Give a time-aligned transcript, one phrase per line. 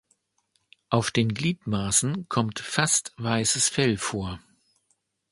[0.89, 4.39] Auf den Gliedmaßen kommt fast weißes Fell vor.